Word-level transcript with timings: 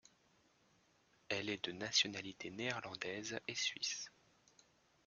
Elle 1.29 1.51
est 1.51 1.63
de 1.63 1.71
nationalités 1.73 2.49
néerlandaise 2.49 3.39
et 3.47 3.53
suisse. 3.53 4.09